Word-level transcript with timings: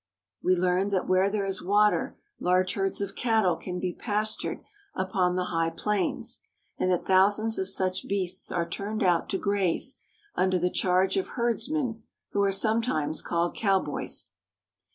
We 0.43 0.55
learn 0.55 0.89
that 0.89 1.07
where 1.07 1.29
there 1.29 1.45
is 1.45 1.61
water 1.61 2.17
large 2.39 2.73
herds 2.73 3.01
of 3.01 3.13
cattle 3.15 3.55
can 3.55 3.79
be 3.79 3.93
pas 3.93 4.35
tured 4.35 4.63
upon 4.95 5.35
the 5.35 5.43
high 5.53 5.69
plains, 5.69 6.41
and 6.79 6.91
that 6.91 7.05
thousands 7.05 7.59
of 7.59 7.69
such 7.69 8.07
beasts 8.07 8.51
are 8.51 8.67
turned 8.67 9.03
out 9.03 9.29
to 9.29 9.37
graze, 9.37 9.99
under 10.33 10.57
the 10.57 10.71
charge 10.71 11.17
of 11.17 11.27
herds 11.37 11.69
men, 11.69 12.01
who 12.31 12.41
are 12.41 12.51
sometimes 12.51 13.21
called 13.21 13.53
cowboys. 13.55 14.31